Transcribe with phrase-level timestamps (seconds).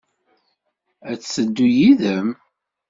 [1.11, 2.29] Ad d-teddu yid-m?